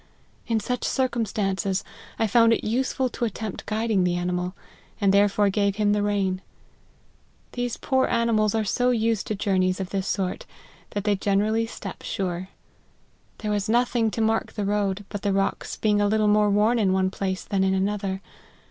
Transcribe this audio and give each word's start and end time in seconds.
In 0.47 0.59
such 0.59 0.83
circumstances, 0.83 1.83
I 2.17 2.25
found 2.25 2.53
it 2.53 2.63
useless 2.67 3.11
to 3.11 3.25
attempt 3.25 3.67
guiding 3.67 4.03
the 4.03 4.15
animal, 4.15 4.55
and 4.99 5.13
therefore 5.13 5.51
gave 5.51 5.75
him 5.75 5.93
the 5.93 6.01
rein. 6.01 6.41
These 7.51 7.77
poor 7.77 8.07
animals 8.07 8.55
are 8.55 8.63
so 8.63 8.89
used 8.89 9.27
to 9.27 9.35
jpurneys 9.35 9.79
of 9.79 9.91
this 9.91 10.07
sort, 10.07 10.47
that 10.97 11.03
they 11.03 11.15
generally 11.15 11.67
step 11.67 12.01
sure. 12.01 12.49
There 13.37 13.51
was 13.51 13.69
nothing 13.69 14.09
to 14.09 14.21
mark 14.21 14.53
the 14.53 14.65
road, 14.65 15.05
but 15.09 15.21
the 15.21 15.33
rocks 15.33 15.75
being 15.75 16.01
a 16.01 16.07
little 16.07 16.27
more 16.27 16.49
worn 16.49 16.79
in 16.79 16.93
one 16.93 17.11
place 17.11 17.43
than 17.43 17.63
in 17.63 17.75
another. 17.75 18.23